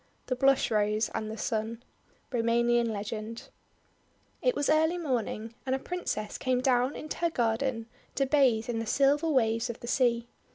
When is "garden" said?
7.29-7.85